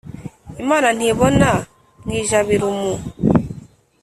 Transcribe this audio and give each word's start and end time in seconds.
imana 0.63 0.87
ntibona 0.97 1.51
mu 2.03 2.11
ijabiro 2.21 2.65
umu! 2.73 2.93